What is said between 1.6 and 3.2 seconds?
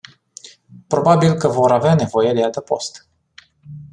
avea nevoie de adăpost.